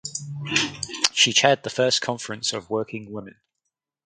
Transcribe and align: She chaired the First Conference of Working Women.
She 1.13 1.31
chaired 1.31 1.61
the 1.61 1.69
First 1.69 2.01
Conference 2.01 2.53
of 2.53 2.71
Working 2.71 3.11
Women. 3.11 3.35